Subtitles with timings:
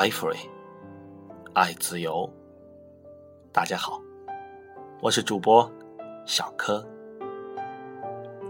[0.00, 0.48] 爱 free，
[1.52, 2.26] 爱自由。
[3.52, 4.00] 大家好，
[5.02, 5.70] 我是主播
[6.24, 6.82] 小柯，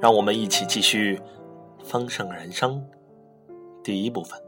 [0.00, 1.16] 让我们一起继续
[1.84, 2.80] 《丰盛人生》
[3.82, 4.40] 第一部分：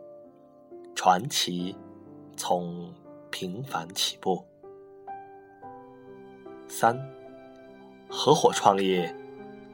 [0.94, 1.76] 传奇
[2.36, 2.94] 从
[3.28, 4.46] 平凡起步。
[6.68, 6.96] 三，
[8.08, 9.12] 合伙创业，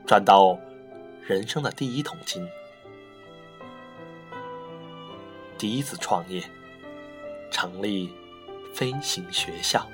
[0.06, 0.58] 赚到
[1.20, 2.48] 人生的第一桶金。
[5.58, 6.42] 第一次创业，
[7.50, 8.12] 成立
[8.74, 9.86] 飞行学校。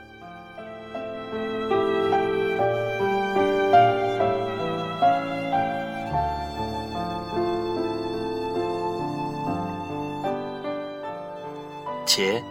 [12.05, 12.43] 杰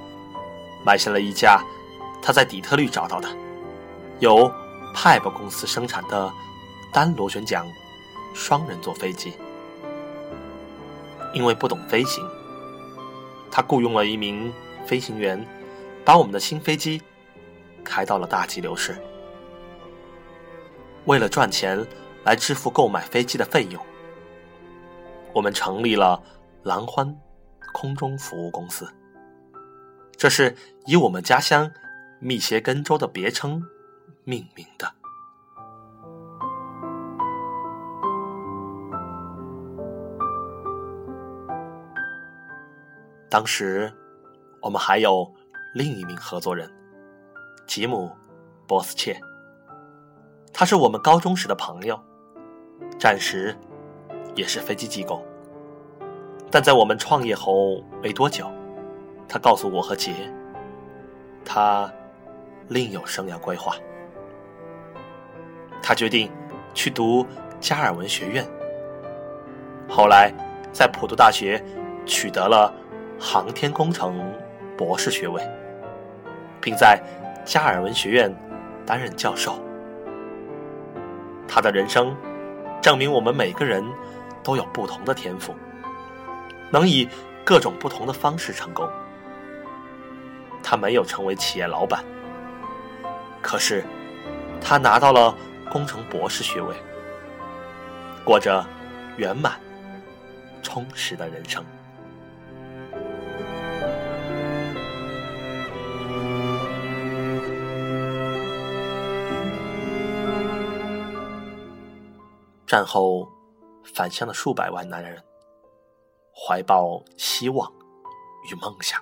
[0.86, 1.60] 买下了一架
[2.22, 3.28] 他在底特律找到的
[4.20, 4.52] 由
[4.94, 6.32] PIPE 公司生产的
[6.94, 7.66] 单螺旋桨
[8.36, 9.34] 双人座飞机，
[11.34, 12.24] 因为不懂飞行。
[13.50, 14.54] 他雇佣了一名
[14.86, 15.44] 飞行员，
[16.06, 17.02] 把我们的新飞机
[17.84, 18.96] 开到了大急流市。
[21.06, 21.86] 为了赚钱
[22.24, 23.84] 来支付购买飞机的费用，
[25.34, 26.22] 我们成立了
[26.64, 27.16] 蓝欢
[27.74, 28.88] 空中服务公司。
[30.16, 31.70] 这是以我们家乡
[32.20, 33.62] 密歇根州的别称
[34.24, 34.92] 命名的。
[43.30, 43.92] 当时，
[44.66, 45.32] 我们还有
[45.76, 46.68] 另一名合作人，
[47.68, 48.08] 吉姆·
[48.66, 49.16] 波斯切。
[50.52, 52.00] 他是我们高中时的朋友，
[52.98, 53.56] 暂时
[54.34, 55.24] 也是飞机技工。
[56.50, 58.52] 但在我们创业后没多久，
[59.30, 60.12] 他告诉我和杰，
[61.46, 61.88] 他
[62.68, 63.76] 另有生涯规划。
[65.80, 66.32] 他决定
[66.74, 67.24] 去读
[67.60, 68.44] 加尔文学院，
[69.88, 70.34] 后来
[70.74, 71.64] 在普渡大学
[72.04, 72.74] 取得了。
[73.18, 74.34] 航天工程
[74.78, 75.42] 博士学位，
[76.62, 77.02] 并在
[77.46, 78.34] 加尔文学院
[78.86, 79.60] 担任教授。
[81.48, 82.16] 他的人生
[82.82, 83.84] 证明，我们每个人
[84.44, 85.56] 都有不同的天赋，
[86.70, 87.08] 能以
[87.44, 88.90] 各种不同的方式成功。
[90.62, 92.04] 他没有成为企业老板，
[93.42, 93.84] 可是
[94.60, 95.36] 他拿到了
[95.70, 96.76] 工程博士学位，
[98.24, 98.66] 过着
[99.18, 99.60] 圆满、
[100.64, 101.64] 充实的人生。
[112.76, 113.26] 战后
[113.86, 115.24] 返乡的数百万男人，
[116.36, 117.72] 怀抱希望
[118.52, 119.02] 与梦想，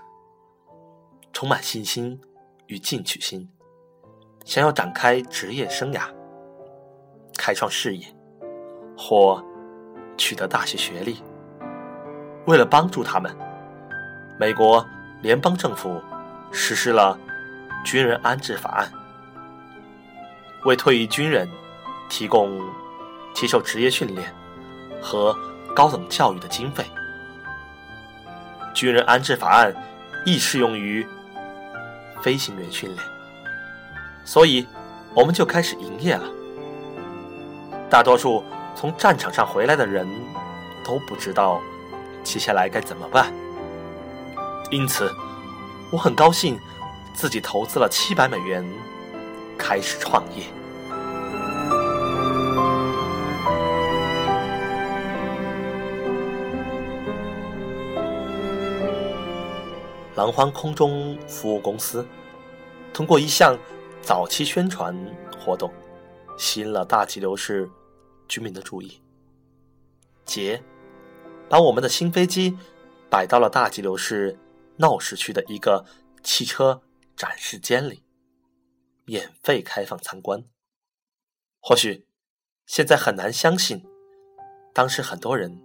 [1.32, 2.22] 充满信心
[2.68, 3.50] 与进取心，
[4.46, 6.04] 想要展开职业生涯、
[7.36, 8.06] 开创事业
[8.96, 9.44] 或
[10.20, 11.24] 取得大学学历。
[12.46, 13.36] 为了帮助他们，
[14.40, 14.86] 美国
[15.24, 16.00] 联邦政府
[16.52, 17.18] 实施了
[17.84, 18.94] 军人安置法案，
[20.64, 21.50] 为退役军人
[22.08, 22.62] 提供。
[23.34, 24.34] 接受职业训练
[25.02, 25.38] 和
[25.76, 26.86] 高等教育的经费。
[28.74, 29.74] 军人安置法案
[30.26, 31.06] 亦适用于
[32.22, 33.02] 飞行员训练，
[34.26, 34.68] 所以
[35.14, 36.24] 我们就开始营业了。
[37.90, 38.44] 大多数
[38.76, 40.08] 从战场上回来的人
[40.84, 41.62] 都不知道
[42.24, 43.32] 接下来该怎么办，
[44.72, 45.14] 因此
[45.92, 46.60] 我很高兴
[47.14, 48.66] 自己投资了七百美元
[49.58, 50.46] 开始创业。
[60.16, 62.08] 蓝欢空中服务公司
[62.94, 63.58] 通过一项
[64.02, 64.96] 早期宣传
[65.40, 65.74] 活动，
[66.38, 67.68] 吸引了大吉流市
[68.28, 69.02] 居民的注意。
[70.24, 70.62] 杰
[71.50, 72.56] 把我们的新飞机
[73.10, 74.38] 摆到了大吉流市
[74.78, 75.84] 闹市区的一个
[76.22, 76.84] 汽车
[77.16, 78.04] 展示间里，
[79.06, 80.44] 免费开放参观。
[81.60, 82.06] 或许
[82.68, 83.84] 现在很难相信，
[84.74, 85.60] 当时很多人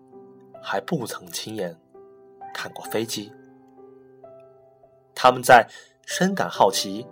[0.62, 1.78] 还不曾亲眼
[2.54, 3.30] 看过飞机。
[5.20, 5.68] 他们在
[6.06, 7.04] 深感好奇，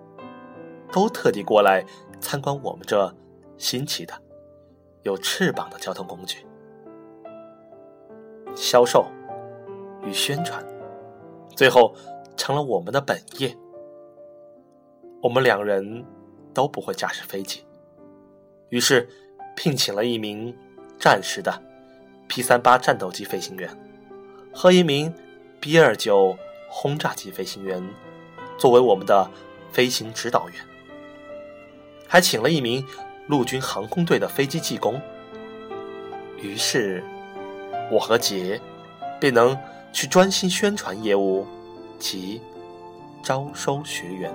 [0.93, 1.85] 都特地过来
[2.21, 3.13] 参观我们这
[3.59, 4.15] 新奇的、
[5.03, 6.47] 有翅膀的交通工具。
[8.55, 9.07] 销售
[10.05, 10.65] 与宣传，
[11.57, 11.93] 最后
[12.37, 13.53] 成了我们的本业。
[15.21, 16.05] 我们两人
[16.55, 17.67] 都不会驾驶飞机，
[18.69, 19.09] 于是
[19.57, 20.57] 聘请了一名
[20.97, 21.61] 战时的
[22.29, 23.69] P 三八战斗机飞行员
[24.55, 25.13] 和一名
[25.59, 26.39] B 二九。
[26.69, 27.83] 轰炸机飞行员
[28.59, 29.31] 作为我们的
[29.73, 30.57] 飞行指导员，
[32.07, 32.87] 还请了一名
[33.27, 35.01] 陆军航空队的飞机技工。
[36.41, 37.03] 于是，
[37.91, 38.61] 我和杰
[39.21, 39.59] 便能
[39.93, 41.47] 去专心宣传业务
[41.99, 42.41] 及
[43.23, 44.33] 招收学员。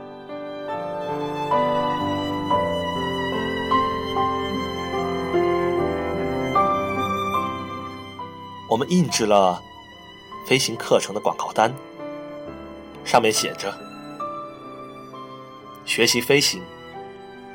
[8.70, 9.62] 我们印制了
[10.48, 11.74] 飞行课程的广告单，
[13.04, 13.74] 上面写着
[15.86, 16.62] ：“学习飞行，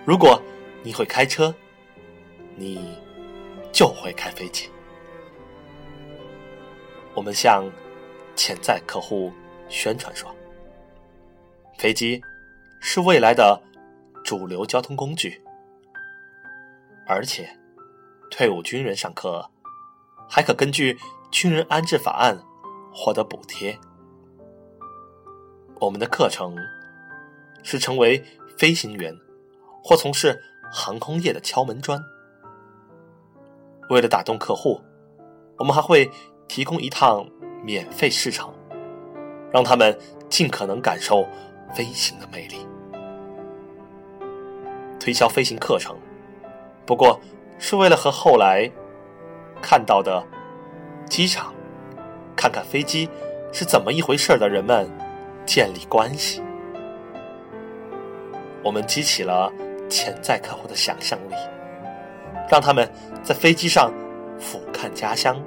[0.04, 0.40] 如果
[0.82, 1.54] 你会开车，
[2.56, 2.98] 你
[3.72, 4.68] 就会开飞机。”
[7.14, 7.64] 我们向
[8.34, 9.32] 潜在客户
[9.68, 10.34] 宣传说
[11.78, 12.20] ：“飞机
[12.80, 13.60] 是未来的
[14.24, 15.42] 主流交通工具，
[17.06, 17.48] 而且
[18.30, 19.50] 退伍军人上课。”
[20.28, 20.98] 还可根据
[21.30, 22.36] 军人安置法案
[22.92, 23.78] 获得补贴。
[25.80, 26.56] 我们的课程
[27.62, 28.22] 是成为
[28.56, 29.14] 飞行员
[29.82, 30.42] 或从事
[30.72, 32.00] 航空业的敲门砖。
[33.90, 34.80] 为了打动客户，
[35.58, 36.10] 我们还会
[36.48, 37.28] 提供一趟
[37.62, 38.52] 免费试乘，
[39.52, 39.96] 让他们
[40.28, 41.26] 尽可能感受
[41.72, 42.66] 飞行的魅力。
[44.98, 45.96] 推销飞行课程，
[46.84, 47.20] 不过
[47.58, 48.70] 是为了和后来。
[49.62, 50.22] 看到的
[51.08, 51.52] 机场，
[52.36, 53.08] 看看飞机
[53.54, 54.86] 是怎么一回事的人们
[55.46, 56.42] 建立关系。
[58.62, 59.52] 我们激起了
[59.88, 61.34] 潜在客户的想象力，
[62.50, 62.90] 让他们
[63.22, 63.92] 在飞机上
[64.38, 65.40] 俯瞰家乡，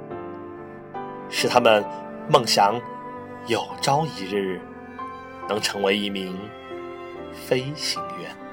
[1.28, 1.84] 使他们
[2.28, 2.80] 梦想
[3.46, 4.60] 有朝一日
[5.48, 6.36] 能成为一名
[7.34, 8.49] 飞行员。